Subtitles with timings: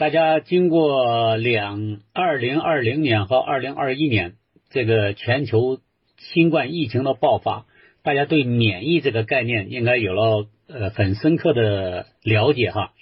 [0.00, 4.36] 大家经过两二零二零年和二零二一年
[4.70, 5.78] 这个全球
[6.16, 7.66] 新冠疫情的爆发，
[8.02, 12.94] 大家对免疫这个概念应该有了呃很深刻的了解哈。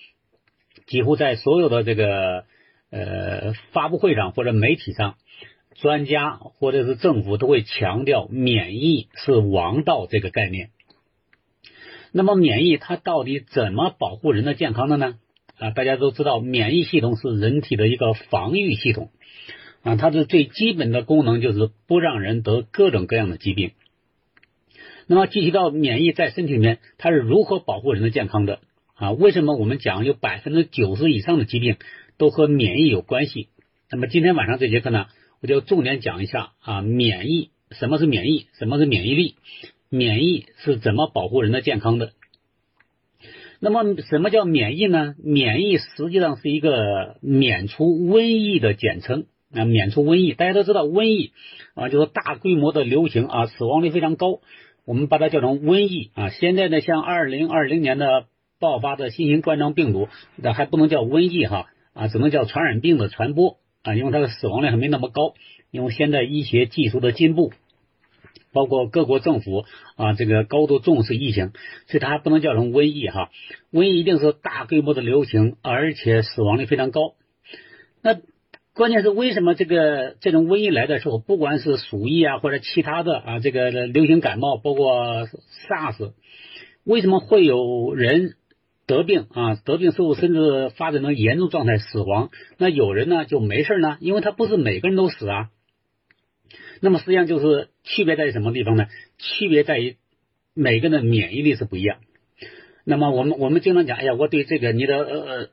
[0.88, 2.46] 几乎在所有的这个
[2.90, 5.14] 呃发布会上或者媒体上，
[5.80, 10.70] 专家或者是政府都会强调免疫是王道这个概念。
[12.10, 15.14] 那么免疫它到底怎么保护人的健康的呢？
[15.58, 19.10] 啊，大家都知道，免疫系统是人体的一个防御系统
[19.82, 23.72] 啊，它的最基本的功能就是不让人得各种各样的疾病。
[25.06, 28.60] 那么具体到免疫在身体里面，它是如何保护人的健康的
[28.94, 29.12] 啊？
[29.12, 31.76] 为什么我们讲有百分之九十以上的疾病
[32.18, 33.48] 都和免疫有关系？
[33.90, 35.06] 那么今天晚上这节课呢，
[35.40, 39.34] 我就重点讲一下啊，免疫什么是免疫，什么是免疫力。
[39.90, 42.12] 免疫是怎么保护人的健康的？
[43.60, 45.14] 那么什么叫免疫呢？
[45.22, 50.32] 免疫实际上是一个免除瘟疫的简称啊，免除瘟疫。
[50.32, 51.32] 大家都知道瘟疫
[51.74, 54.40] 啊，就是大规模的流行啊，死亡率非常高，
[54.84, 56.30] 我们把它叫成瘟疫啊。
[56.30, 58.26] 现在呢，像二零二零年的
[58.60, 65.34] 爆发的新型冠状病毒，那还不能叫瘟疫哈啊，只能叫传染病的传播啊，因为它的死亡率还没那么高，
[65.72, 67.52] 因为现在医学技术的进步。
[68.52, 69.64] 包括各国政府
[69.96, 71.52] 啊，这个高度重视疫情，
[71.86, 73.30] 所以它还不能叫成瘟疫哈。
[73.72, 77.14] 瘟疫一定是大规模的流行，而且死亡率非常高。
[78.02, 78.16] 那
[78.74, 85.26] 关键是为什么这个这种瘟疫来的时候，不管是鼠疫啊，或者其他的啊，这个流行感冒，包括
[85.68, 86.12] SARS，
[86.84, 88.34] 为什么会有人
[88.86, 89.56] 得病啊？
[89.64, 93.98] 得病之后甚至发展成严重状态死亡，那有人呢就没事呢？
[94.00, 95.50] 因为他不是每个人都死啊。
[96.80, 98.86] 那么实际上就是区别在于什么地方呢？
[99.18, 99.96] 区别在于
[100.54, 101.98] 每个人的免疫力是不一样。
[102.84, 105.50] 那么我们我们经常讲，哎呀，我对这个你的呃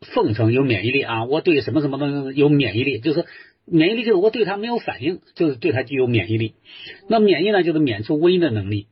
[0.00, 3.26] 奉承有免疫力啊，我对什么什么东西有免疫力，就是
[3.64, 6.54] 免疫力就是我对它没有反应，就是对它具有免疫力。
[7.08, 8.86] 那免疫呢，就是免除瘟疫的能力。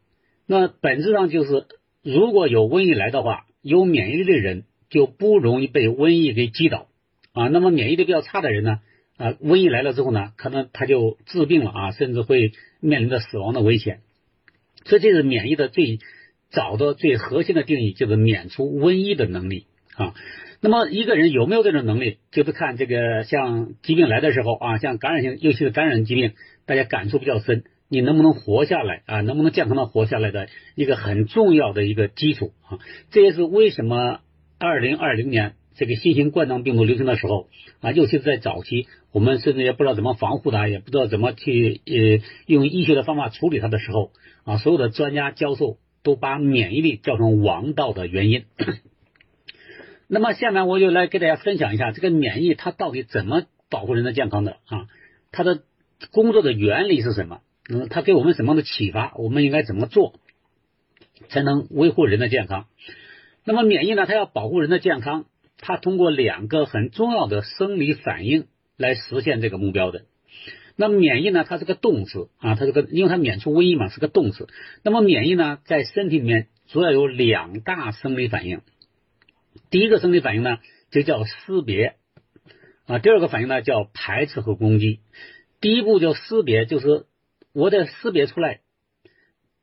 [0.46, 1.64] 那本质上就是
[2.02, 6.86] 如果有瘟疫来的话，有免疫力的人就不容易被瘟疫给击倒
[7.32, 7.48] 啊。
[7.48, 8.80] 那么免疫力比较差的人呢？
[9.16, 14.00] 啊，瘟疫来了之后呢，可能他就治病了啊，甚至会面临着死亡的危险。
[14.84, 16.00] 所以这是免疫的最
[16.50, 19.66] 早的、最核心的定义，就是免除瘟疫的能力
[19.96, 20.14] 啊。
[20.60, 26.34] 那么一个人有没有这种能力，就是看这个像疾病来的时候啊，像感染性，尤其是感染疾病，
[26.66, 29.22] 大家感触比较深，你能不能活下来啊？
[29.22, 32.78] 能不能健康的活下来的一个很重要的一个基础啊。
[33.10, 34.20] 这也是为什么
[34.58, 35.54] 二零二零年。
[35.76, 37.48] 这个新型冠状病毒流行的时候
[37.80, 44.10] 啊，尤其是在早期，我们甚至也不知道怎么防护它，也不知道怎么去呃用医学的方法处理它的时候
[44.44, 48.44] 啊，所有的专家教授都把免疫力叫成王道的原因。
[50.08, 54.86] 那么下面我就来给大家分享一下这个免疫它到底怎么保护人的健康的啊？
[55.32, 55.62] 它的
[56.12, 57.40] 工作的原理是什么？
[57.68, 59.12] 嗯，它给我们什么样的启发？
[59.16, 60.14] 我们应该怎么做
[61.28, 62.66] 才能维护人的健康？
[63.44, 64.06] 那么免疫呢？
[64.06, 65.26] 它要保护人的健康。
[65.58, 68.46] 它通过两个很重要的生理反应
[68.76, 70.04] 来实现这个目标的。
[70.78, 71.44] 那免疫呢？
[71.44, 74.46] 它是个动词啊，它这个因为它免除瘟疫嘛，是个动词。
[74.82, 78.60] 那么免疫呢，在身体里面主要有两大生理反应。
[79.70, 80.58] 第一个生理反应呢，
[80.90, 81.96] 就叫识别
[82.84, 85.00] 啊；第二个反应呢，叫排斥和攻击。
[85.62, 87.06] 第一步叫识别，就是
[87.54, 88.60] 我得识别出来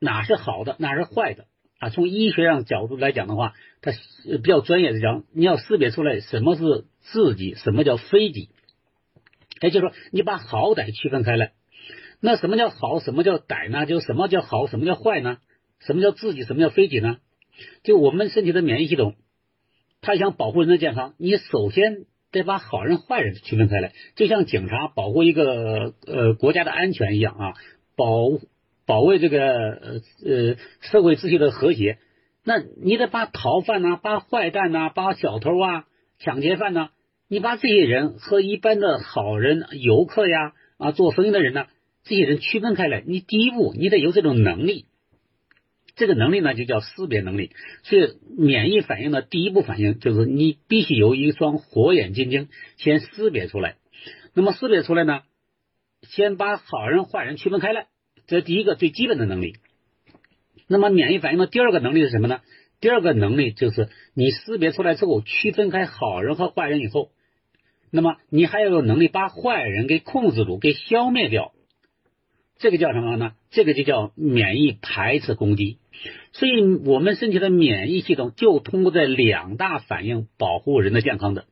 [0.00, 1.46] 哪是好的，哪是坏的。
[1.80, 3.52] 啊，从医学上角度来讲的话，
[3.82, 3.92] 它
[4.24, 8.48] 比较专业的讲，你要识别出来什么是自己，什么叫非己。
[9.60, 11.52] 也就是说，你把好歹区分开来。
[12.20, 13.86] 那什么叫好，什么叫歹呢？
[13.86, 15.38] 就什么叫好，什么叫坏呢？
[15.80, 17.18] 什么叫自己，什么叫非己呢？
[17.82, 19.14] 就我们身体的免疫系统，
[20.00, 27.52] 它想保护人的健康，你首先得把好人坏人区分开来，就像警察保护一个呃国家的安全一样啊，
[27.96, 28.38] 保。
[28.86, 31.98] 保卫这个呃呃社会秩序的和谐，
[32.44, 35.86] 那你得把逃犯呐、把坏蛋呐、把小偷啊、
[36.18, 36.90] 抢劫犯呐，
[37.28, 41.66] 你把这些人和一般的好人、游客呀啊做生意的人呢，
[42.04, 43.02] 这些人区分开来。
[43.06, 44.84] 你第一步你得有这种能力，
[45.96, 47.52] 这个能力呢就叫识别能力。
[47.84, 53.76] 所以免疫反应的第一步反应就是你必须有一双火眼金睛，先识别出来。
[54.34, 55.22] 那么识别出来呢，
[56.02, 57.86] 先把好人坏人区分开来。
[58.26, 59.56] 这是第一个最基本的能力。
[60.66, 62.40] 那么免疫反应的第二个能力是什么呢？
[62.80, 67.10] 第二个能力就是你识别出来之后，区分开好人和坏人以后，
[67.90, 71.52] 那么你还要有能力把坏人给控制住、给消灭掉。
[72.58, 73.32] 这个叫什么呢？
[73.50, 75.78] 这个就叫免疫排斥攻击。
[76.32, 81.46] 所以，我们身体的免疫系统就通过这两大反应保护人的健康的。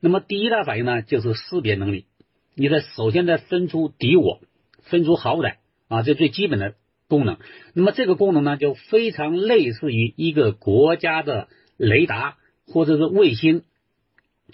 [0.00, 2.06] 那么第一大反应呢，就是识别能力。
[2.54, 4.40] 你得首先得分出敌我，
[4.82, 5.56] 分出好歹
[5.88, 6.74] 啊，这最基本的
[7.08, 7.38] 功能。
[7.74, 12.36] 那么这个功能呢，就非常类似于一个国家的雷达
[12.66, 13.62] 或者是卫星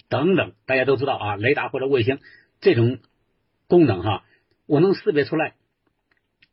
[0.09, 0.53] 等等。
[0.65, 2.19] 大家都知道啊，雷达或者卫星
[2.61, 2.99] 这种
[3.67, 4.23] 功能哈，
[4.67, 5.55] 我能识别出来。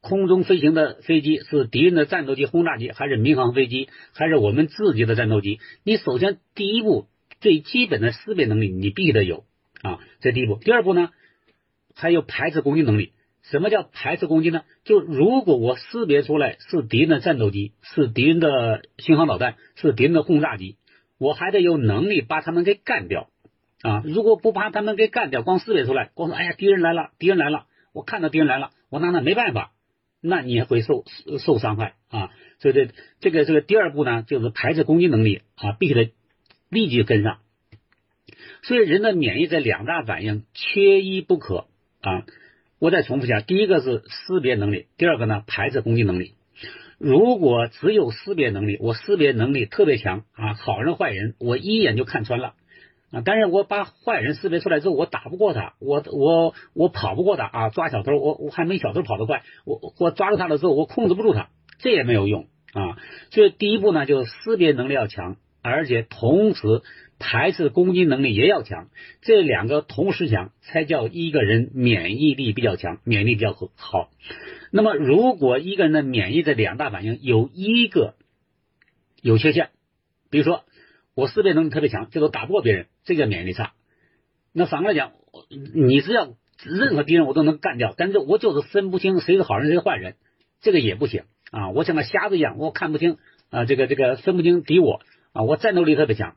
[0.01, 5.61] 空中飞行的飞机是敌人的战斗机、轰炸机，还是民航飞机，还是我们自己的战斗机？
[5.85, 7.07] 你首先第一步
[7.39, 9.45] 最基本的识别能力，你必须得有
[9.83, 10.57] 啊，这第一步。
[10.57, 11.11] 第二步呢，
[11.95, 13.13] 还有排斥攻击能力。
[13.51, 14.63] 什么叫排斥攻击呢？
[14.85, 20.77] 就如果我识别出来是敌人的战斗机，是敌人的巡航导弹，是敌人的轰炸机，
[21.19, 23.29] 我还得有能力把他们给干掉
[23.83, 24.03] 啊！
[24.05, 29.73] 如果不把他们给干掉，光识别出来，光说哎呀敌人来了，敌人来了，我看到敌人来了，我拿他没办法。
[30.23, 31.05] 那你也会受
[31.39, 32.31] 受伤害啊，
[32.61, 36.13] 所以这这个这个第二步呢，就是排斥攻击能力啊，必须得
[36.69, 37.39] 立即跟上。
[38.63, 41.67] 所以人的免疫这两大反应缺一不可
[42.01, 42.27] 啊。
[42.81, 46.33] 我再重复一下，第一个是识别能力，第二个呢排斥攻击能力。
[46.99, 52.55] 如果只有识别能力，我识别能力特别强啊，好人坏人我一眼就看穿了。
[53.13, 53.23] 啊！
[53.25, 57.69] 但是我把坏人识别出来之后，我打不过他，我我我跑不过他啊！
[57.69, 61.49] 抓小偷，我我还没小偷跑得快，我我抓住他了之后，我控制不住他，
[61.81, 62.97] 这也没有用啊！
[63.31, 66.83] 所以第一步呢，就是识别能力要强，而且同时
[67.21, 68.89] 排斥攻击能力也要强，
[69.21, 73.69] 这两个同时强，才叫一个人免疫力比较强，免疫力比较好。
[73.77, 74.11] 好
[74.73, 78.17] 那么，如果一个人的免疫这两大反应有一个
[79.23, 79.71] 有缺陷，
[80.31, 80.65] 比如说。
[81.17, 83.73] 我识别能力特别强，这都打不过别人，这叫免疫力差。
[84.55, 85.13] 那反过来讲，
[85.75, 90.15] 你只要任何敌人我都能干掉，但是我就是分不清谁是好人谁是坏人，
[90.63, 91.71] 这个也不行啊！
[91.71, 93.19] 我像个瞎子一样，我看不清
[93.51, 95.01] 啊，这个这个分不清敌我
[95.33, 96.37] 啊，我战斗力特别强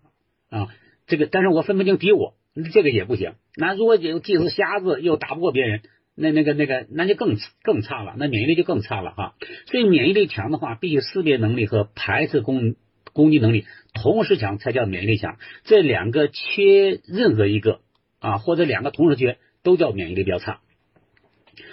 [0.54, 0.68] 啊，
[1.08, 2.36] 这个但是我分不清敌我，
[2.72, 3.34] 这个也不行。
[3.56, 5.82] 那如果有既是瞎子又打不过别人，
[6.16, 9.34] 那那个那个那就更更差了，那免疫力就更差了哈。
[9.66, 12.76] 所以免疫力强的话，必须识别能力和排斥攻
[13.14, 13.66] 攻击能力。
[13.96, 17.80] 同时强才叫免疫力强，这两个缺任何一个
[18.20, 20.60] 啊，或者两个同时缺，都叫免疫力比较差。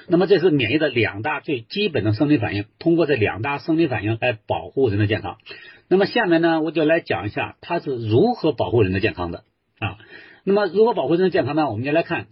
[0.09, 5.39] 那么这是免疫的两大最基本的生理反应，通过这两大生理反应来保护人的健康。
[5.91, 9.45] 那么下面呢，我就来讲一下它是如何保护人的健康的
[9.81, 9.99] 啊。
[10.45, 11.69] 那么如何保护人的健康呢？
[11.69, 12.29] 我们就来看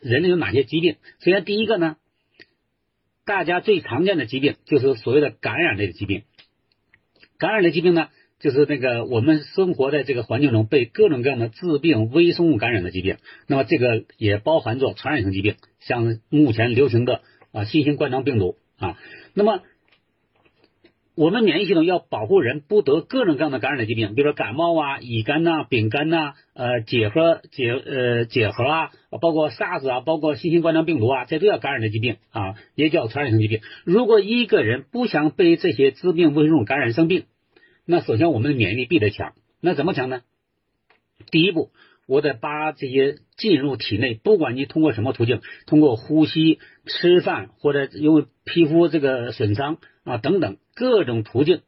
[0.00, 0.96] 人类有哪些疾病。
[1.18, 1.96] 首先第一个呢，
[3.24, 6.24] 大家最常见的疾病就是所谓的感染类的疾病。
[7.38, 8.08] 感染类疾病呢？
[8.38, 13.16] 就是那个我们生活在这个环境中被各种各样的致病微生物感染的疾病，
[13.46, 18.98] 那么这个也包含着传染性疾病，像目前流行的啊新型冠状病毒啊。
[19.34, 19.62] 那么
[21.20, 28.90] 我们免疫系统要保护人不得各种各样的感染的疾病，比如说感冒啊、乙肝呐、丙肝呐、呃结核结呃结核啊，
[29.20, 33.60] 包括 SARS 啊，包括新型冠状病毒啊，这都叫感染的疾病啊，也叫传染性疾病。
[33.84, 37.24] 如果一个人不想被这些致病微生物感染生病，
[37.84, 40.22] 那首先我们的免疫力必得强，那怎么强呢？
[41.30, 41.68] 第一步，
[42.06, 51.60] 我得把这些进入体内，不管你通过什么途径，通过呼吸、吃饭或者因为皮肤这个损伤啊等等各种途径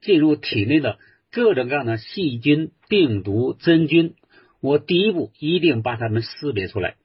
[0.00, 0.98] 进入体内的
[1.30, 4.14] 各种各样的细菌、病毒、真菌，
[4.60, 6.96] 我第一步一定把它们识别出来，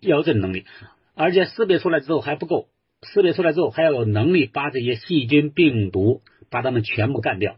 [0.00, 0.64] 要这能力，
[1.14, 2.68] 而且识别出来之后还不够，
[3.02, 7.56] 识别出来之后还要有能力把这些细菌、病毒把它们全部干掉。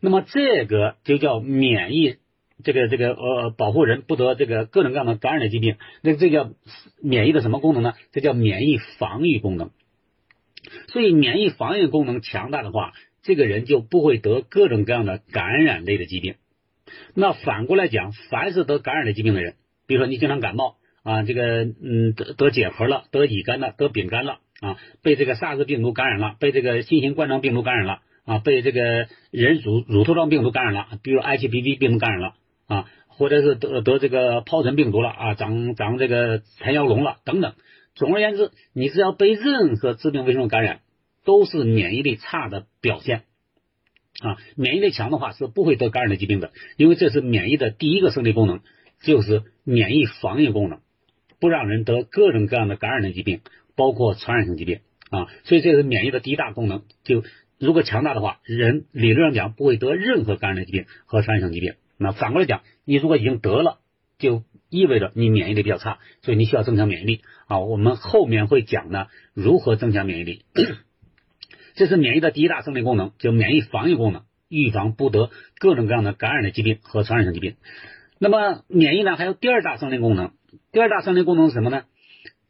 [0.00, 2.16] 那么这个就叫免疫，
[2.62, 6.50] 这个这个呃保护人不得这个各种各样的感染的疾病，那这叫
[7.00, 7.94] 免疫的什么功能呢？
[8.12, 9.70] 这叫免疫防御功能。
[10.88, 12.92] 所以免疫防御功能强大的话，
[13.22, 16.34] 这个人就不会得各种各样的感染类的疾病。
[17.14, 19.54] 那反过来讲，凡是得感染类疾病的人，
[19.86, 28.00] 比如说你经常感冒啊，这个嗯得得结核了，得乙肝了，得丙肝了啊，被这个 SARS 病毒感染了，被这个新型冠状病毒感染了。
[28.26, 32.34] 啊，被这个人乳乳头状病毒感染了，比如 HPV 病毒感染了
[32.66, 37.52] 啊，或者是得得这个疱疹病毒了啊，长长这个缠腰龙了等等。
[37.94, 40.80] 总而言之，你只要被任何致病微生物感染，
[41.24, 43.22] 都是免疫力差的表现
[44.20, 44.36] 啊。
[44.56, 48.60] 免疫力强的话是不会得感染的疾病的，因为这是免疫的第一个生理功能，
[49.02, 50.80] 就是免疫防御功能，
[51.40, 53.40] 不让人得各种各样的感染的疾病，
[53.76, 55.28] 包括传染性疾病啊。
[55.44, 57.24] 所以这是免疫的第一大功能，就。
[57.56, 61.74] 如果强大的话，人理论上讲不会得任何感染的疾病和传染性疾病。
[61.96, 63.78] 那反过来讲，你如果已经得了，
[64.24, 67.60] 就意味着你免疫力比较差，所以你需要增强免疫力啊。
[67.60, 70.44] 我们后面会讲呢，如何增强免疫力。
[71.76, 77.56] 这是免疫的第一大生理功能，就免疫防御功能，预防不得各种各样的感染的疾病和传染性疾病。
[78.18, 80.32] 那么免疫呢还有第二大生理功能，
[80.72, 81.84] 第二大生理功能是什么呢？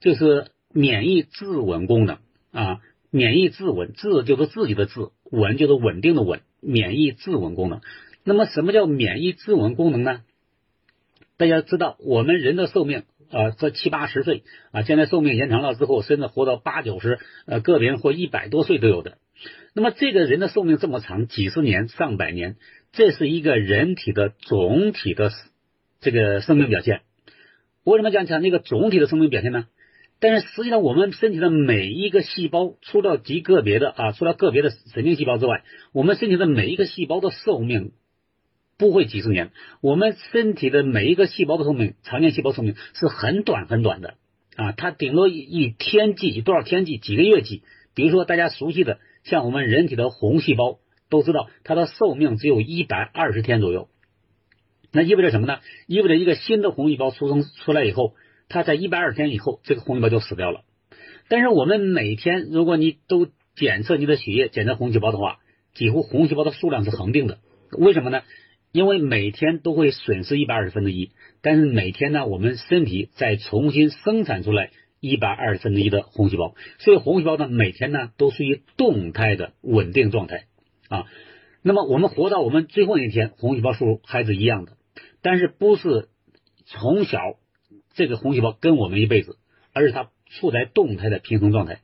[0.01, 2.19] 就是免疫自稳功能
[2.53, 7.81] 啊，免疫自稳，自就是自己的自，稳就是稳定的稳，免疫自稳功能。
[8.25, 10.23] 那么什么叫免疫自稳功能呢？
[11.45, 19.19] 大家知道，我们人的寿命啊，这七八十岁啊，现在寿命延长了之后，甚至活到八九十，呃，个别人或一百多岁都有的。
[19.75, 22.57] 那么这个人的寿命这么长，几十年、上百年，
[22.93, 25.31] 这是一个人体的总体的
[26.01, 27.03] 这个生命表现。
[27.85, 29.67] 为什么讲讲那个总体的生命表现呢？
[30.21, 37.93] 但是实际上，我们身体的每一个细胞，除了极个别的啊，除了个别的神经细胞之外，我们身体的每一个细胞的寿命
[38.79, 39.51] 不会几十年。
[39.81, 44.15] 我们身体的每一个细胞的寿命，常见细胞寿命是很短很短的
[44.57, 47.63] 啊，它顶多一天计，多少天计，几个月计。
[47.95, 50.79] 比如说大家熟悉的，像我们人体的红细胞，
[51.09, 53.89] 都知道它的寿命只有一百二十天左右。
[54.93, 55.59] 那意味着什么呢？
[55.87, 58.15] 意味着一个新的红细胞出生出来以后。
[58.47, 60.65] 它在一百二十天以后，这个红细胞就死掉了。
[61.29, 63.27] 但是我们每天，如果你都
[63.57, 65.39] 检测你的血液，检测红细胞的话，
[65.73, 67.39] 几乎红细胞的数量是恒定的。
[67.71, 68.21] 为什么呢？
[68.75, 71.13] 因为每天都会损失一百二十分之一，
[71.43, 80.47] 但是每天呢，我们身体再重新生产出来一百二十分之一的红细胞，所以红细胞呢，每天呢都属于动态的稳定状态
[80.89, 81.05] 啊。
[81.63, 84.73] 那么我们活到我们最后一天，红细胞数还是一样的，
[85.23, 86.09] 但是不是
[86.67, 87.19] 从小。
[87.97, 89.37] 这个红细胞跟我们一辈子，
[89.73, 91.79] 而是它处在动态的平衡状态。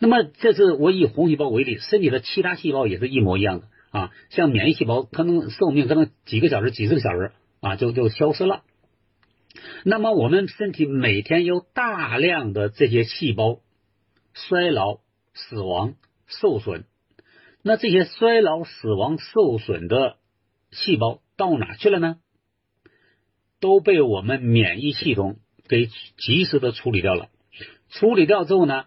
[0.00, 4.10] 那么，这是我以红细胞为例，身体的其他细胞也是一模一样的啊。
[4.28, 8.62] 像免疫细胞，可能寿命可能几个小时、几十个小时啊，就就消失了。
[9.84, 13.60] 那么，我们身体每天有大量的这些细胞
[14.34, 14.98] 衰老、
[15.32, 15.94] 死亡、
[16.26, 16.84] 受损。
[17.62, 20.16] 那这些衰老、死亡、受损的
[20.70, 22.18] 细胞到哪去了呢？
[23.60, 25.38] 都被我们免疫系统。
[25.66, 27.30] 给及时的处理掉了，
[27.88, 28.84] 处理掉之后呢，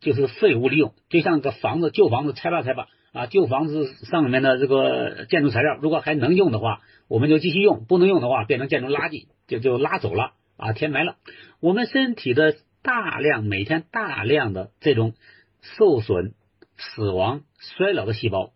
[0.00, 11.16] 就是废物利用，就像个房子旧房子拆吧拆吧啊，旧房子上面的这个建筑材料，如果还能用的话，我们就继续用；不能用的话，变成建筑垃圾，就就拉走了啊，填埋了。
[11.60, 15.14] 我们身体的大量每天大量的这种
[15.62, 16.34] 受损、
[16.76, 18.52] 死亡、衰老的细胞，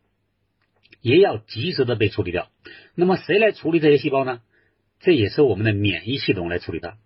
[1.01, 2.49] 也要及时的被处理掉。
[2.95, 4.43] 那么谁来处理这些细胞呢？
[5.01, 6.99] 这也是我们的免疫系统来处理的。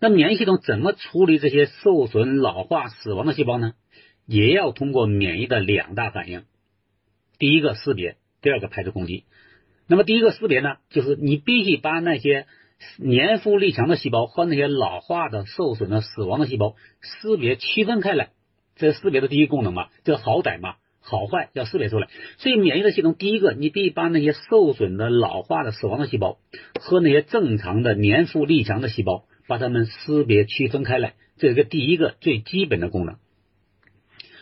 [0.00, 3.74] 那免疫系统怎么处理这些受损、老化、死亡的细胞呢？
[4.24, 6.44] 也要通过免疫的两大反应：
[7.42, 9.24] 第一个识别，第二个排除攻击。
[9.88, 12.46] 那么第一个识别呢，就是你必须把那些
[12.98, 18.30] 年富力强的细胞和那些老化的、受损的、死亡的细胞识别区分开来。
[18.76, 19.88] 这是识别的第一功能嘛？
[20.04, 22.06] 这好歹嘛，好坏要识别出来。
[22.38, 26.38] 所以免疫的系统，第一个你必须把那些受损的、老化的、死亡的细胞
[26.78, 29.24] 和那些正常的、年富力强的细胞。
[29.48, 33.16] 把它们识别区分开来，这是个第一个最基本的功能。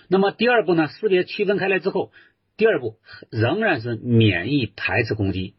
[0.09, 0.89] 那么第二步呢？
[0.89, 2.13] 识别区分开来之后，
[2.61, 2.97] 第二步
[3.31, 5.55] 仍然是免疫排斥攻击。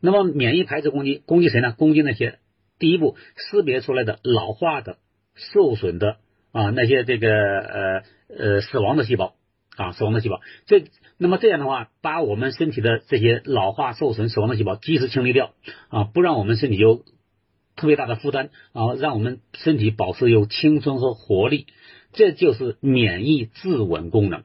[0.00, 1.70] 那么免疫排斥攻击，攻击谁呢？
[1.78, 2.40] 攻击那些
[2.80, 4.98] 第一步识别出来的老化的、
[5.36, 6.16] 受损的
[6.50, 8.02] 啊那些这个呃
[8.36, 9.34] 呃死亡的细胞
[9.76, 10.40] 啊死亡的细胞。
[10.66, 10.86] 这
[11.18, 15.52] 那么这样的话，把我们身体的这些老化、受损、死亡的细胞及时清理掉
[15.88, 17.04] 啊，不让我们身体有。
[17.76, 21.66] 特别大的负担啊，让我们身体保持有青春和活力，
[22.12, 24.42] 这就是免疫自稳功能，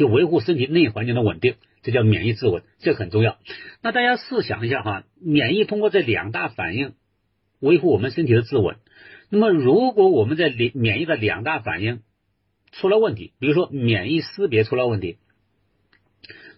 [0.00, 3.36] 就维护身体内环境的稳定，这叫免疫自稳，这很重要。
[3.82, 6.94] 那大家试想一下哈，免疫通过这两大反应
[7.58, 8.76] 维护我们身体的自稳。
[9.28, 12.00] 那么，如果我们在免免疫的两大反应
[12.72, 15.18] 出了问题，比如说免疫识别出了问题，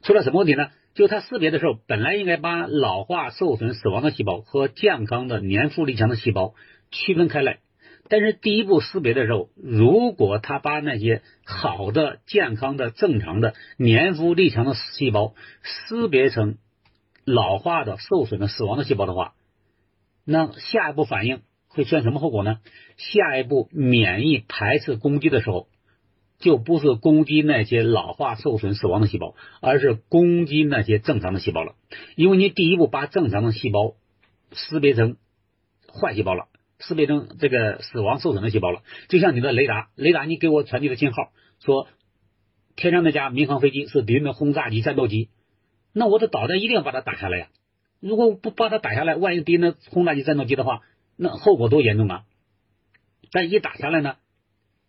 [0.04, 0.68] 出了什么问题呢？
[0.94, 6.54] 就它识别的时候，本来应该把老化、受损、死亡的细胞和健康的、年富力强的细胞
[6.92, 7.58] 区分开来。
[8.12, 16.58] 但是第一步识别的时候，如果他把那些好的、健康的、正常的、年富力强的细胞识别成
[17.24, 19.32] 老化的、受损的、死亡的细胞的话，
[20.26, 22.58] 那下一步反应会出现什么后果呢？
[22.98, 25.68] 下一步免疫排斥攻击的时候。
[26.38, 31.76] 就不是攻击那些老化、受损、死亡的细胞，而是攻击那些正常的细胞了。
[32.16, 33.94] 因为你第一步把正常的细胞
[34.50, 35.18] 识别成
[35.86, 36.48] 坏细胞了，
[36.82, 38.82] 识别成这个死亡、受损的细胞了。
[39.08, 41.88] 就像你的雷达，雷达你给我传递的信号说
[42.76, 45.30] 天上那架民航飞机是敌人的轰炸机、战斗机，
[45.92, 47.48] 那我的导弹一定要把它打下来呀。
[48.00, 50.80] 如果不把它打下来，万一敌人的轰炸机、战斗机的话，
[51.16, 52.24] 那后果多严重啊！
[53.30, 54.16] 但一打下来呢，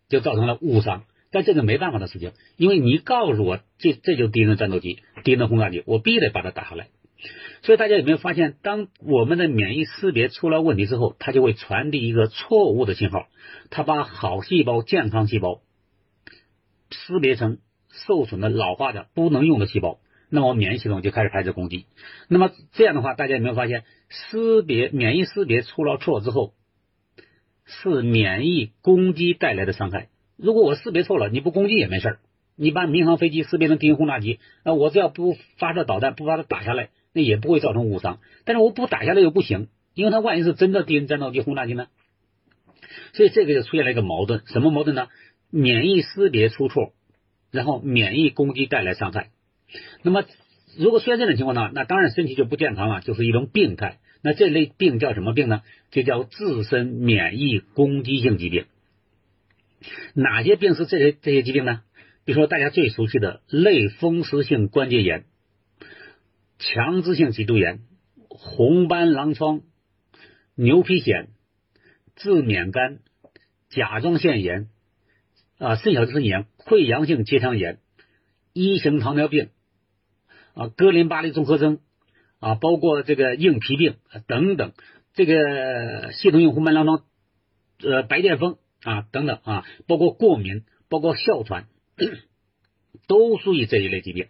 [0.08, 1.04] 就造成了误伤。
[1.30, 6.88] 但这个没办法的事情，因为你告诉我这这就是敌人的战斗机、敌人的轰炸机，我必须得把它打下来。
[7.62, 13.28] 所以大家有没有发现，当我们的免疫识别出了问题之后，它就会传递一个错误的信号，
[13.70, 15.62] 它把好细胞、健康细胞
[16.90, 17.58] 识别成
[17.90, 21.86] 受损的、老化的、不能用的细胞，那么免疫系统就开始开始攻击。
[22.28, 26.52] 那么这样的话，大家有没有发现，识别免疫识别出了错之后，
[27.64, 30.08] 是免疫攻击带来的伤害。
[30.36, 32.18] 如果我识别错了，你不攻击也没事。
[32.56, 38.20] 你把民航飞机识别成敌人轰炸机，那我只要不发射导弹，不把它打下来，那也不会造成误伤。
[38.44, 41.86] 但是我不打下来又不行，因为它万一是真的敌人战斗机、轰炸机呢？
[43.14, 45.08] 所以这个就出现了一个矛盾，什么矛盾呢？
[45.50, 46.92] 免疫识别出错，
[47.50, 49.30] 然后免疫攻击带来伤害。
[50.02, 50.24] 那么
[50.76, 54.00] 如果出现这种情况呢，那当然身体就不健康了，就是一种病态。
[54.22, 55.62] 那这类病叫什么病呢？
[55.90, 58.64] 就叫自身免疫攻击性疾病。
[60.14, 61.82] 哪些病是这些这些疾病呢？
[62.24, 65.24] 比如说大家最熟悉的类风湿性关节炎、
[66.58, 67.80] 强直性脊柱炎、
[68.28, 69.62] 红斑狼疮、
[70.54, 71.28] 牛皮癣、
[72.16, 73.00] 自免肝、
[73.68, 74.68] 甲状腺炎
[75.58, 77.80] 啊、肾小球肾炎、溃疡性结肠炎、
[78.52, 79.50] 一型糖尿病
[80.54, 81.80] 啊、哥林巴利综合征
[82.38, 83.96] 啊，包括这个硬皮病
[84.26, 84.72] 等等，
[85.12, 87.04] 这个系统性红斑狼疮、
[87.82, 91.66] 呃白癜风啊等等啊，包括过敏，包括哮喘。
[93.06, 94.26] 都属于这一类疾病。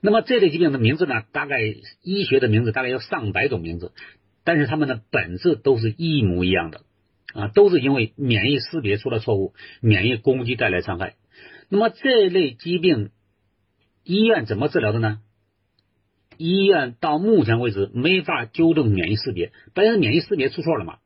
[0.00, 1.22] 那么这类疾病的名字呢？
[1.32, 1.60] 大概
[2.02, 3.92] 医学的名字大概有上百种名字，
[4.44, 6.82] 但是它们的本质都是一模一样的
[7.34, 11.14] 啊，都是因为免疫识别出了错误，免疫攻击带来伤害。
[11.68, 13.10] 那么这类疾病
[14.04, 15.20] 医院怎么治疗的呢？
[16.36, 20.98] 医院到目前为止没法纠正免疫识别，本身免疫识别出错了嘛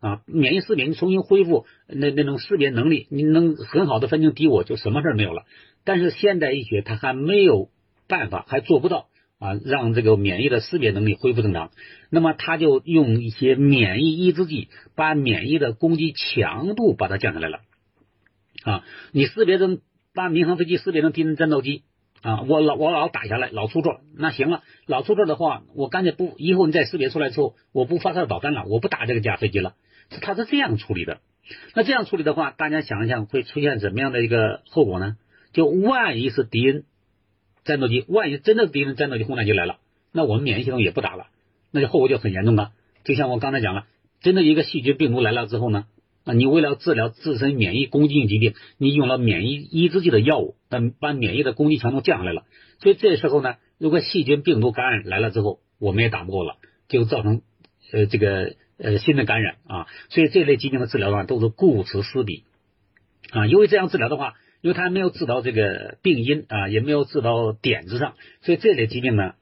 [0.00, 5.42] 啊，免疫识别你重新恢复那那种识别能力，你能很好的分清敌我，就什么事没有了。
[5.84, 7.68] 但是现代医学它还没有
[8.06, 9.08] 办法，还做不到
[9.40, 11.72] 啊，让这个免疫的识别能力恢复正常。
[12.10, 17.58] 那么他就用一些免疫抑制剂，把免疫的攻击强度把它降下来了
[18.62, 18.84] 啊。
[19.10, 19.80] 你识别成
[20.14, 21.82] 把民航飞机识别成敌人战斗机
[22.22, 29.74] 啊，我老我老打下来，老出错，那行了，老出错的话，我干脆不，以后你再识别出来之后，我不发射导弹了，我不打这个架飞机了。
[30.08, 31.20] 他是这样处理的。
[31.74, 35.16] 那这样处理的话，大家想一想，会出现什么样的一个后果呢？
[35.52, 36.84] 就万一是敌人
[37.64, 39.78] 战斗机，万一真的敌人战斗机轰炸机来了，
[40.12, 41.28] 那我们免疫系统也不打了，
[41.70, 42.72] 那就后果就很严重了。
[43.04, 43.86] 就像我刚才讲了，
[44.20, 45.86] 真的一个细菌病毒来了之后呢，
[46.24, 52.44] 啊，你为了治疗自身免疫攻击性疾病，你用了免疫抑制剂的药物，那把免疫的攻击强度降下来了。
[52.80, 56.56] 所以这时候呢，如果细菌病毒感染来了之后，我们也打不过了，
[56.88, 57.40] 就造成
[57.90, 59.86] 呃这个呃新的感染啊。
[60.08, 62.44] 所以这类疾病的治疗呢，都是顾此失彼
[63.30, 63.46] 啊。
[63.46, 64.34] 因为这样治疗的话。
[64.60, 69.34] 因为他没有治到这个病因啊，也没有治到点子上，所以这类疾病呢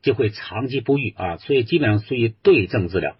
[0.00, 3.18] 就会长期不愈啊，所以基本上属于对症治疗。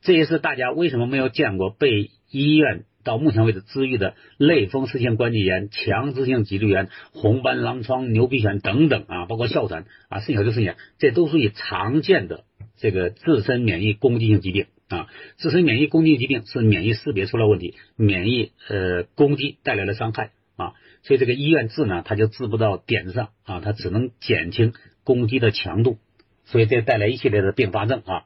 [0.00, 12.44] 这也是大家为什么没有见过被医院到目前为止治愈的类风湿性关节炎、强直性脊柱炎、红斑狼疮、牛皮癣等等啊，包括哮喘啊、肾小球肾炎，这都属于常见的
[12.78, 15.06] 这个自身免疫攻击性疾病啊。
[15.36, 20.32] 自身免疫攻击疾病是免疫识别出了问题，免疫呃攻击带来了伤害。
[20.56, 20.74] 啊，
[21.04, 24.72] 所以这个医院治呢，它就治不到点子上啊，它只能减轻
[25.04, 25.98] 攻击的强度，
[26.46, 28.24] 所以这带来一系列的并发症啊。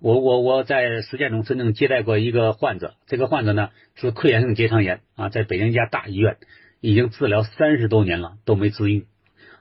[0.00, 6.38] 我我我在实践中真正接待过一个患者，这个患者呢是溃疡性结肠炎啊，在北京一家大医院
[6.80, 9.06] 已经治疗三十多年了都没治愈，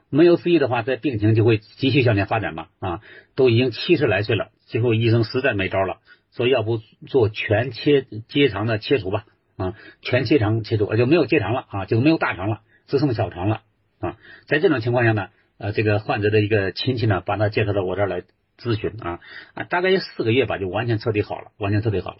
[0.09, 3.01] 没有治愈的话，这病情就会继续向前发展嘛啊，
[3.35, 5.97] 都已经七十来岁了，最后医生实在没招了，
[6.31, 9.25] 说要不做全切结肠的切除吧。
[9.57, 13.61] 啊，全切肠切除，就没有结肠了啊，就没有大肠了，只剩小肠了
[14.01, 14.17] 啊。
[14.47, 18.23] 在这种情况下呢，呃，这个患者的一个亲戚呢，把他介绍到我这儿来
[18.59, 19.21] 咨询啊
[19.53, 22.17] 啊，大概有四个月吧，就完全彻底好了，完全彻底好了。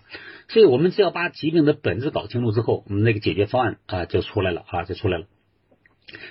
[0.48, 5.26] 所以我们只要把疾病的本质搞清楚之后，我们那个解决方案啊就出来了啊，就出来了。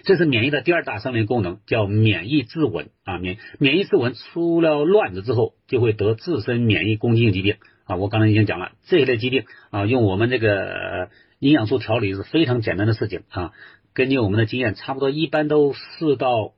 [0.04, 3.18] 这是免疫的第二大生命功能，叫免疫自稳啊。
[3.18, 7.56] 免免疫自稳出了乱子之后，就会得自身免疫攻击性疾病。
[7.84, 13.52] 啊，我刚才已经讲了这一类疾病啊，用我们这个营养素调理是非常简单的事情啊。
[13.92, 16.52] 根据我们的经验，差不多一般都四到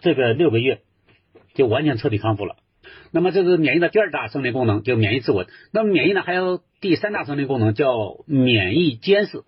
[0.00, 0.80] 这个六个月
[1.54, 2.56] 就完全彻底康复了。
[3.10, 5.46] 那么这是免疫的第二大生理功能，就免疫自稳。
[5.72, 9.42] 那么免疫呢，还有第三大生理功能叫免疫监视。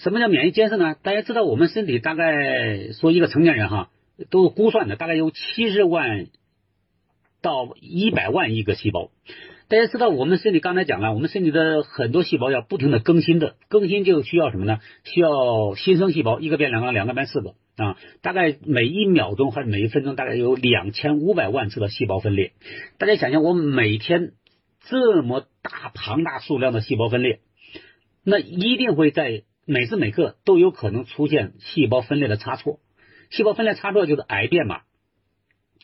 [0.00, 0.94] 什么叫免疫监视呢？
[1.02, 3.90] 大家知道我们身体大概说一个成年人哈，
[4.30, 6.28] 都估算的大概有七十万
[7.42, 9.10] 到一百万亿个细胞。
[9.68, 14.80] 大家知道，我们身体刚才讲了，我们身体的很多细胞要不停的更新的，更新就需要什么呢？
[15.04, 22.52] 需要新生细胞，一个变两个，两个变四个啊，大概每一秒钟或者每一分钟大概有两千五百万次的细胞分裂。
[22.96, 24.32] 大家想想，我每天
[24.80, 27.40] 这么大庞大数量的细胞分裂，
[28.24, 32.80] 那一定会在每时每刻都有可能出现细胞分裂的差错。
[33.30, 34.80] 细胞分裂差错就是癌变嘛，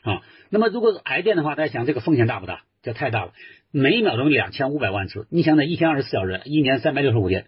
[0.03, 2.64] 啊，那么如果是癌变的话，大家想这个风险大不大？
[2.83, 3.33] 这太大了，
[3.70, 7.46] 每秒钟两千五百万次，你想想一天二十四小时，一年三百六十五天。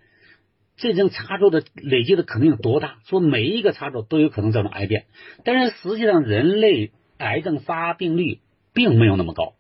[0.77, 2.99] 这种差错的累积的可能有多大？
[3.05, 5.07] 说每一个差错都有可能造成癌变，
[5.45, 8.39] 但是实际上人类癌症发病率
[8.73, 9.55] 并没有那么高，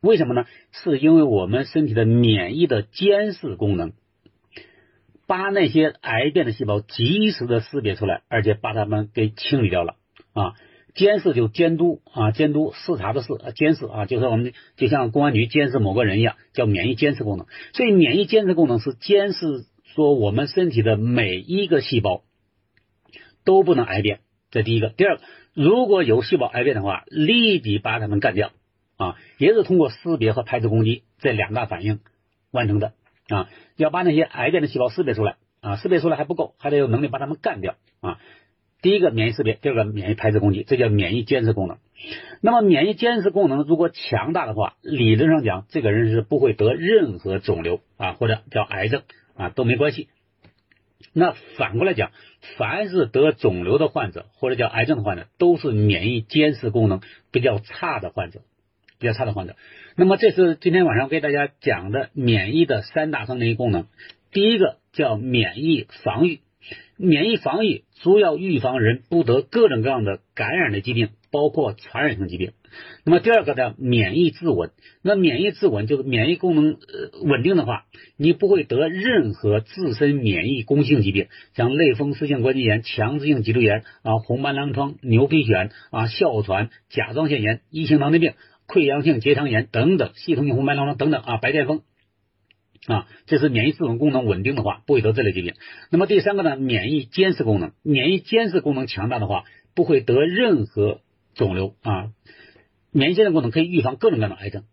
[0.00, 0.46] 为什么呢？
[0.72, 3.92] 是因为我们身体的免疫的监视功能，
[5.28, 9.94] 把那些癌变的细胞及时的识别出来，而且把它们给清理掉了
[10.32, 10.54] 啊。
[10.94, 17.46] 监视就监督啊，监督视察的视，监视啊，就是我们就像公安局监视某个人一样，叫免疫监视功能。
[17.72, 19.66] 所以免疫监视功能是监视。
[19.94, 22.22] 说我们身体的每一个细胞
[23.42, 24.90] 都不能癌变，这第一个。
[24.90, 25.22] 第二个，
[25.54, 28.52] 如果有细胞癌变的话，立即把它们干掉
[28.96, 31.98] 啊，也是通过识别和排斥攻击这两大反应
[32.52, 32.92] 完成的
[33.28, 33.48] 啊。
[33.76, 38.18] 要把那些癌变的细胞识别出来啊，识别出来还不够，还得有能力把它们干掉啊。
[38.82, 41.78] 第一个免疫识别，第二个免疫排斥攻击，这叫免疫监视功能。
[42.40, 49.02] 那么免疫监视功能如果强大的话，理论上讲，这个人是不会得任何肿瘤啊，或者叫癌症。
[49.36, 50.08] 啊，都没关系。
[51.12, 52.10] 那反过来讲，
[52.56, 58.40] 凡是得肿瘤的患者或者叫癌症的患者，都是免疫监视功能比较差的患者，
[58.98, 59.56] 比较差的患者。
[59.96, 63.86] 那么这是今天晚上给大家讲的免疫的三大生理功能。
[64.32, 66.40] 第一个叫免疫防御，
[66.96, 71.10] 免疫防御主要预防人不得各种各样的感染的疾病。
[71.30, 72.52] 包括传染性疾病。
[73.04, 74.70] 那么第二个呢，免疫自稳。
[75.02, 77.84] 那免疫自稳就是免疫功能呃稳定的话，
[78.16, 88.32] 你不会得任何自身免疫攻性疾病，像类风湿性关节炎、强直性脊柱炎啊、红斑狼疮、牛皮癣啊、哮喘、甲状腺炎、一型糖尿病、
[88.68, 91.82] 溃疡性结肠炎等等，系统性红斑狼疮等等啊，白癜风
[92.86, 95.54] 啊，这是免疫系统功能稳定的话，不会得这类疾病。
[95.90, 99.42] 那么第三个呢，免疫监视功能，免疫监视功能强大的话，
[99.74, 101.00] 不会得任何。
[101.34, 102.10] 肿瘤啊，
[102.90, 104.64] 免疫监视功能可以预防各种各样的癌症。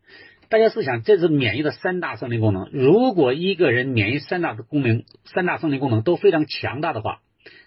[0.50, 2.72] 大家试想，这是免疫的三大生理功能。
[2.72, 7.22] 如果一个人免疫三大功能、三大生理功能都非常强大的话，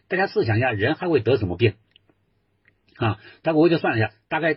[0.08, 1.74] 大家试想一下，人还会得什么病
[2.96, 3.20] 啊？
[3.42, 4.54] 大概我就算了一下，大概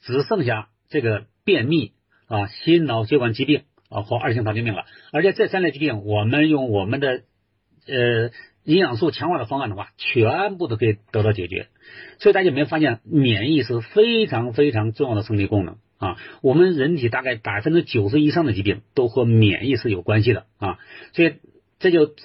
[0.00, 1.92] 只剩下这个便秘
[2.26, 4.84] 啊、心脑血管疾病啊或二型糖尿病了。
[5.12, 7.22] 而且这三类疾病，我们用我们的
[7.86, 8.30] 呃。
[8.66, 11.68] 营养素强化的方案的话，全部都可以得到解决。
[12.18, 16.16] 所以大家有没有发现，免疫是非常非常重要的生理功能啊？
[16.42, 20.80] 我们人体大概百分之九十以上的疾病都和免疫是有关系的啊。
[21.12, 21.34] 所以
[21.78, 22.16] 这就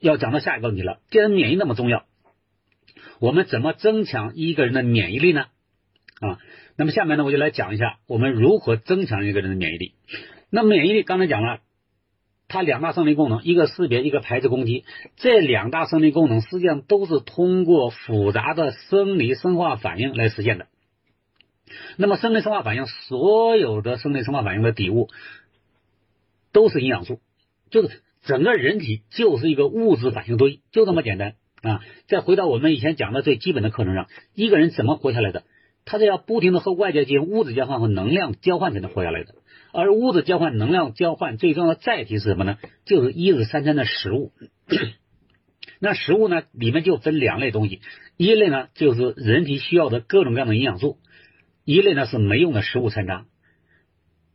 [0.00, 0.98] 要讲到下一个问题了。
[1.12, 2.06] 既然免疫那么重要，
[3.20, 5.46] 我们怎么增强一个人的免疫力呢？
[6.18, 6.40] 啊，
[6.76, 9.94] 那么下面呢，我就来讲一下我们如何增强一个人的免疫力。
[10.50, 11.60] 那免疫力刚才讲了。
[12.46, 14.84] 它两大生理功能，一个识别，一个排斥攻击。
[15.16, 20.66] 这两大生理功能实际上都是通过复杂的生理生化反应来实现的。
[21.96, 25.08] 那么生理生化反应，所有的生理生化反应的底物
[26.52, 27.18] 都是营养素，
[27.70, 31.80] 就是整个人体就是一个物质反应堆，就这么简单啊。
[32.08, 35.44] 再回到我们以前讲的最基本的课程上，一个人怎么活下来的？
[35.84, 39.34] 它是要不停的和外界进行物质交换和能量交换才能活下来的。
[39.72, 42.58] 而物质交换、能量交换最重要的载体是什么呢？
[42.84, 44.32] 就是一日三餐的食物。
[45.80, 47.80] 那食物呢，里面就分两类东西，
[48.16, 50.98] 一类呢就是人体需要的各种各样的营养素，
[51.64, 53.26] 一类呢是没用的食物残渣。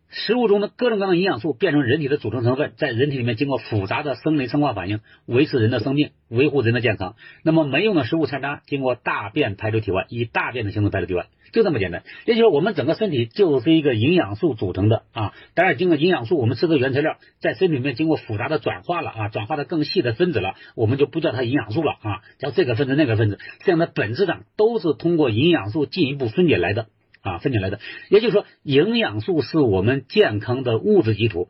[0.10, 7.16] 食物中的各种各样的营养素变成人体的组成成分，在人体里面经过复杂的生理生化反应，维持人的生命，维护人的健康。
[7.44, 12.04] 那么没用的食物残渣经过大便排出体外，以大便的形式排出体外，就这么简单。
[12.26, 15.34] 也就是我们整个身体就是一个营养素组成的啊。
[15.54, 23.38] 当然，经过营养素，我们吃的原材料在身体里面经过复杂的转化了啊，转化的更细的分子了，我们就不叫它营养素了啊，叫这个分子那个分子。
[23.64, 26.88] 这样的本质上都是通过营养素进一步分解来的。
[27.22, 27.80] 啊，分解来的，
[28.10, 31.50] 也就是说，营养素是我们健康的物质基础。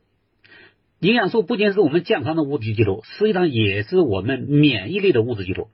[0.99, 5.69] 营养素不仅是我们健康的物质基础，实际上也是我们免疫力的物质基础。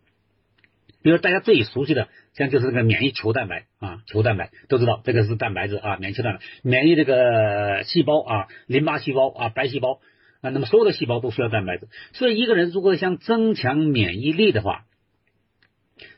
[1.01, 9.99] 比如大家最熟悉的，像就是这个免疫球蛋白啊，球蛋白都知道，这个是蛋白质啊，免疫球蛋白，免疫这个细胞啊，淋巴细胞啊，白细胞
[10.41, 11.87] 啊，那么所有的细胞都需要蛋白质。
[12.13, 14.85] 所以一个人如果想增强免疫力的话，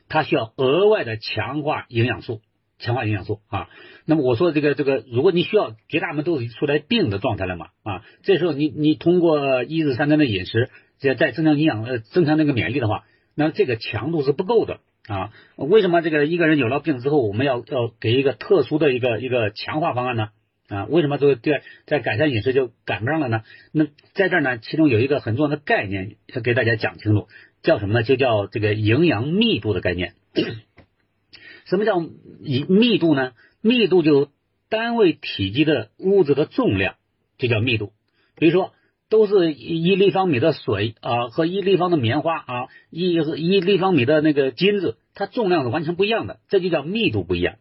[0.08, 2.40] 他需要额外的强化营养素。
[2.78, 3.68] 强化营养素啊，
[4.06, 15.32] 那么我说这个这个，如果你需要绝大部分都是出来病的状态了嘛啊，这时候你你通过一日三餐的饮食，再再增强营养呃增强那个免疫力的话，那这个强度是不够的啊。
[15.56, 20.28] 为什么这个一个人有了病之后，我们要要给一个特殊的一个一个强化方案呢？
[20.68, 23.40] 啊，为什么这个在在改善饮食就赶不上了呢？
[23.72, 27.26] 那在这儿呢，其中有一个很重要的概念要给大家讲清楚，
[27.62, 28.02] 叫什么呢？
[28.02, 30.12] 就叫这个营养密度的概念。
[31.68, 33.32] 什么叫密密度呢？
[33.60, 34.30] 密度就
[34.68, 36.94] 单位体积的物质的重量，
[37.38, 37.92] 就叫密度。
[38.36, 38.72] 比如说，
[39.10, 47.56] 都是一立方米的水啊，和一立方的棉花啊，一一立方米的那个金子，它重量是完全不一样的，这就叫密度不一样。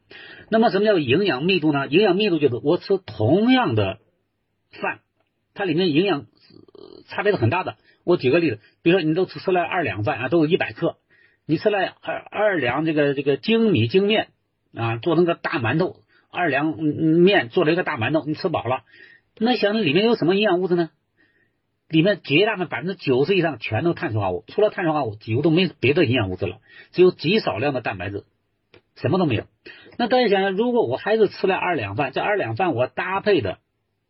[0.49, 1.87] 那么什么叫营养密度呢？
[1.87, 3.99] 营养密度就是我吃同样的
[4.71, 4.99] 饭，
[5.53, 6.25] 它里面营养
[7.07, 7.77] 差别是很大的。
[8.03, 10.97] 我举个例子，比如说你都吃吃了二两饭啊，都有一百克，
[11.47, 14.27] 你吃了二二两这个这个精米精面
[14.75, 15.95] 啊，做成个大馒头，
[16.29, 18.81] 二两面做了一个大馒头，你吃饱了，
[19.39, 20.89] 那想里面有什么营养物质呢？
[21.87, 26.57] 里面绝大部分百分之九十以上全都碳水化合物，除了碳水化合物，几乎都没别的营养物质了，
[26.91, 28.25] 只有极少量的蛋白质，
[28.95, 29.45] 什么都没有。
[29.97, 33.59] 那大家想想，如果我还是吃了二两饭，这二两饭我搭配的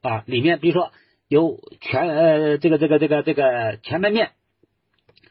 [0.02, 0.91] 啊，里面比如说
[1.28, 4.32] 有全呃这个这个这个这个全麦面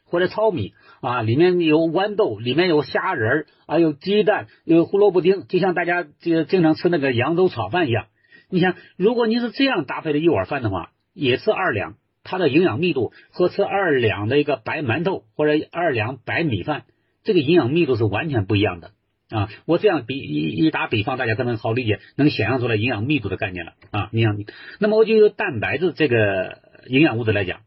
[0.04, 8.06] 或者糙米啊，里面有豌豆，里面有虾仁儿啊，有鸡蛋，有胡萝卜丁，就像大家这个经常吃那个扬州炒饭一样。
[8.48, 16.84] 你想，如果你是这样搭配的一碗饭的话，也是二两，它的营养密度和吃二两的一个白馒头或者二两白米饭，
[17.24, 18.92] 这个营养密度是完全不一样的。
[19.28, 24.08] 啊，我这样比一一打比方，大家可能好理解，能想象出来营养密度的概念了啊。
[24.12, 24.38] 营养，
[24.78, 27.62] 那么我就用蛋白质这个营养物质来讲，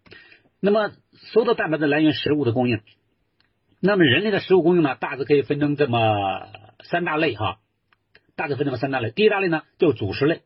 [0.62, 2.80] 那么所有的蛋白质来源食物的供应，
[3.82, 6.48] 那么人类的食物供应呢，大致可以分成这么
[6.84, 7.60] 三大类哈，
[8.36, 9.12] 大致分成三大类。
[9.12, 10.42] 第一大类呢，就是主食类，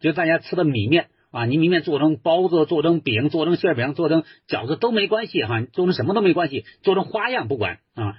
[0.00, 8.16] 就大家吃的米面啊，你米面做成包子、做成饼、做成馅饼、做成饺子都没关系哈，做成什么都没关系，做成花样不管啊，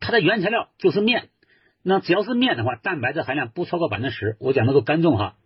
[0.00, 1.28] 它的原材料就是面。
[1.84, 4.36] 那只要是面的话，蛋白质含量不超过百分之十。
[4.38, 5.36] 我讲的都干重哈，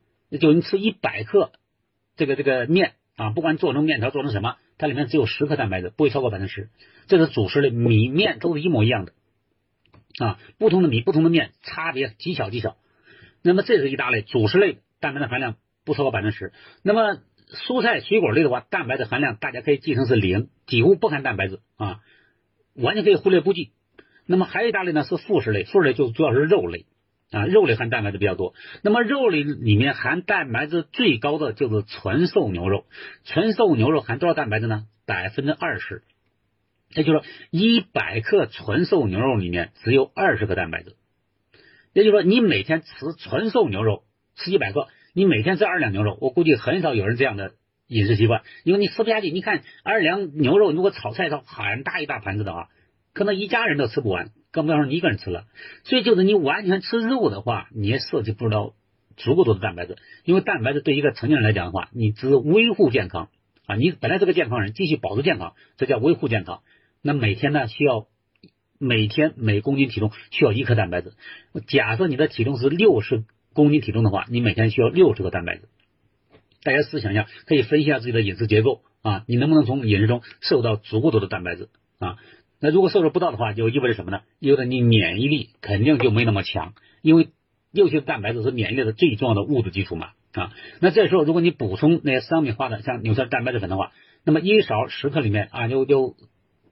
[0.40, 1.52] 就你吃一百克
[2.16, 6.68] 这个这个面啊，不管做成面条做成什么，它里面只有十克蛋白质，不会超过百分之十。
[7.06, 9.12] 这是主食类，米面都是一模一样的
[10.18, 12.76] 啊，不同的米不同的面差别极小极小。
[13.42, 16.52] 那么这是一大类主食类，蛋白质含量不超过百分之十。
[16.82, 17.20] 那么
[17.68, 22.00] 蔬菜水果类的话，蛋白质含量大家可以记成是零，几乎不含蛋白质啊，
[22.74, 23.70] 完全可以忽略不计。
[24.26, 26.86] 那么还有一大类呢是副食类，副食类就主要是肉类
[27.32, 28.54] 啊，肉类含蛋白质比较多。
[28.82, 32.86] 那么肉类里面含蛋白质最高的就是纯瘦牛肉，
[33.24, 34.86] 纯瘦牛肉含多少蛋白质呢？
[35.06, 36.02] 百分之二十，
[36.94, 40.94] 也就是说一百克纯瘦牛肉里面只有二十克蛋白质。
[41.92, 44.04] 也就是说你每天吃纯瘦牛肉
[44.36, 47.54] 吃一百克，你每天吃二两牛肉，我估计很少有人这样的
[47.88, 49.30] 饮食习惯，因为你吃不下去。
[49.30, 52.68] 你看二两牛肉如果炒菜的话很大一大盘子的话。
[53.12, 55.44] 可能一家人都吃不完，更不要说你一个人吃了。
[55.84, 58.74] 所以就是你完全吃肉的话，你也摄取不到
[59.16, 59.98] 足够多的蛋白质。
[60.24, 63.28] 因为蛋白质对一个成年人来讲的话，你只维护健康
[63.66, 66.62] 啊，你本来是个健康人，继续保持健康，这叫维护健康。
[67.02, 68.06] 那每天呢，需要
[68.78, 71.12] 每天每公斤体重需要一克蛋白质。
[71.68, 75.68] 假设你的体重是六十公斤体重的话，你每天需要六十克蛋白质。
[76.62, 81.68] 大家试想一下，可以分析一下自己的饮食结构啊，你能不能从饮食中摄入到足够多的蛋白质
[82.00, 82.16] 啊？
[82.60, 84.20] 那如果摄入不到的话，就意味着什么呢？
[84.38, 87.28] 意味着你免疫力肯定就没那么强，因为
[87.70, 90.52] 尤其是蛋白质是免疫力的最重要的物质基础嘛啊。
[90.80, 93.92] 那这时候如果你补充那些商品化的像纽崔蛋白质粉的话，
[94.24, 96.16] 那么一勺十克里面啊，就就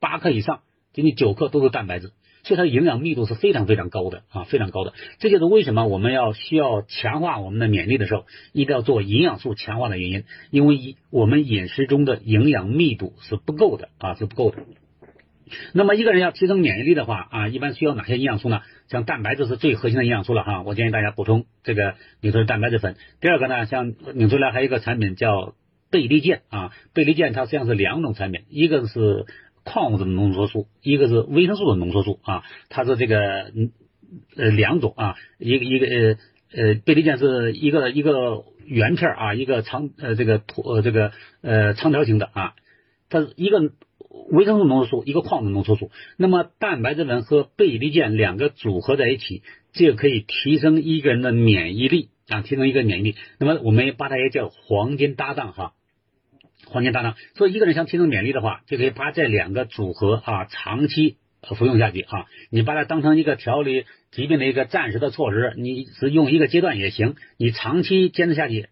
[0.01, 0.61] 八克以上，
[0.92, 2.12] 将近九克都是蛋白质，
[2.44, 4.94] 所以它的营养密度是非常非常高的啊，非常高的。
[5.18, 14.59] 这就是为什么我们要需要强化我们的免疫力的时候，一定要做营养素强化的原因，因为一我们饮食中的营养密度是不够的啊，是不够的。
[15.72, 18.62] 那么一个人要提升免疫力的话啊，一般需要哪些营养素呢？
[18.88, 22.96] 像蛋白质是最核心的营养素了哈，我建议大家补充这个纽崔莱蛋白质粉。
[23.20, 25.54] 第二个呢，像纽崔莱还有一个产品叫
[25.90, 29.26] 贝利健啊，贝利健它实际上是两种产品，一个是
[29.64, 33.52] 矿物质的浓缩素，一个是维生素的浓缩素啊，它是这个
[34.37, 36.16] 呃两种啊，一个一个呃
[36.57, 42.54] 呃贝利健是一个一个圆片啊，一个长呃这个椭这个呃长条形的啊，
[43.11, 43.72] 它是一个。
[44.31, 53.16] 维生素浓缩素，一个矿物浓缩素，那么蛋白质粉和贝利健两个组合在一起，这个可以提升一个人的免疫力啊，提升一个免疫力。
[53.38, 55.72] 那么我们把它也叫黄金搭档哈，
[56.66, 57.16] 黄金搭档。
[57.35, 62.24] 所以一个人想提升免疫力的话，就可以把这两个组合啊长期服用下去啊。
[62.50, 68.68] 你把它当成一个调理疾病的一个暂时的措施，你是用一个阶段也行，你长期坚持下去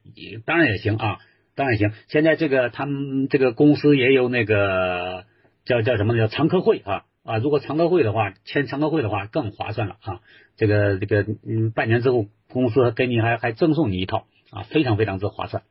[0.47, 1.19] 当然也行啊，
[1.55, 1.93] 当然行。
[2.09, 5.25] 现在这个他们这个公司也有那个。
[5.65, 7.05] 叫叫什么呢叫常科会啊？
[7.25, 10.21] 啊，如果常客会的话，签常客会的话更划算了啊。
[10.57, 15.63] 这个这个嗯，半年之后公司给你还还赠送你一套啊，非常非常之划算。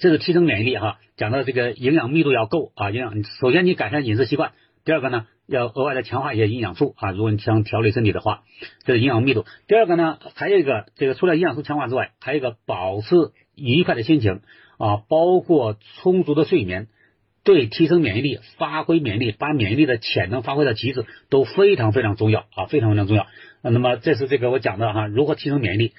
[0.00, 4.50] 这是提升免疫力哈，讲到这个营养密度要够啊，营养首先你改善饮食习惯，
[4.84, 8.42] 第二个呢要额外的强化一些营养素啊，如果你想调理身体的话，
[8.84, 9.46] 这是营养密度。
[9.68, 13.14] 第二个呢还有一个这个除了营养素强化之外，还有一个保持
[13.54, 14.40] 愉快的心情
[14.76, 16.88] 啊，包括充足的睡眠，
[17.44, 23.26] 对提升免疫力、发挥免疫力、把免疫力的潜能发挥到极致都非常非常重要啊，非常非常重要。
[23.62, 25.92] 那么这是这个我讲的哈，如何提升免疫力？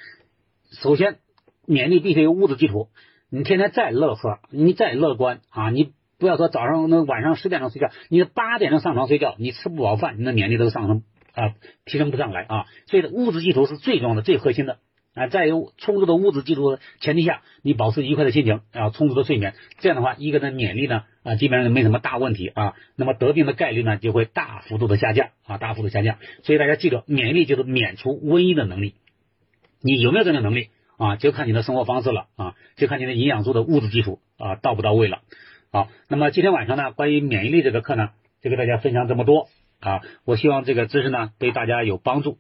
[0.72, 1.18] 首先，
[1.66, 2.88] 免疫力必须有物质基础。
[3.30, 11.04] 你天天再乐呵，你再乐观啊，你不要说早上那晚上十点钟睡觉，你八点钟上床睡觉，你吃不饱饭，你的免疫力都上升
[11.34, 12.66] 啊，提升不上来啊。
[12.86, 14.78] 所以物质基础是最重要的、最核心的
[15.14, 15.28] 啊。
[15.28, 22.76] 在有充足的物质基础前提下，你保持愉快的心情啊，充足的睡眠，这样的话，一个的免疫力呢啊，基本上没什么大问题啊。
[22.96, 26.18] 那么得病的概率呢就会大幅度的下降啊，大幅度下降。
[26.44, 28.96] 所以大家记住，免疫力就是免除瘟疫的能力，
[29.82, 30.70] 你有没有这种能力？
[30.96, 35.22] 啊，就看你的生活方式了啊，就看你的营养素的物质基础啊到不到位了。
[35.72, 39.50] 好，那么今天晚上呢，关于免疫力这个课呢，就给大家分享这么多
[39.80, 40.02] 啊。
[40.24, 42.38] 我希望这个知识呢对大家有帮助。